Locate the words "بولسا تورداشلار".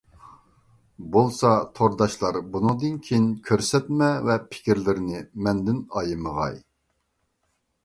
1.15-2.35